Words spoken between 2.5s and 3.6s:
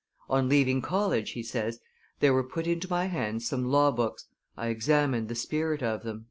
into my hands